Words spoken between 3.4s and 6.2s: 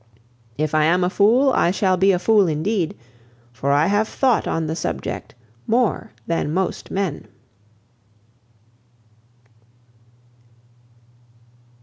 for I have thought on the subject more